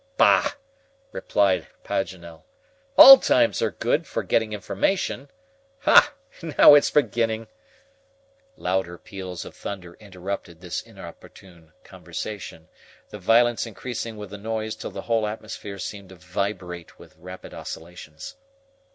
[0.17, 0.53] "Bah!"
[1.11, 2.43] replied Paganel,
[2.97, 5.29] "all times are good for getting information.
[5.81, 6.11] Ha!
[6.41, 7.47] now it's beginning."
[8.57, 12.67] Louder peals of thunder interrupted this inopportune conversation,
[13.11, 17.53] the violence increasing with the noise till the whole atmosphere seemed to vibrate with rapid
[17.53, 18.33] oscillations.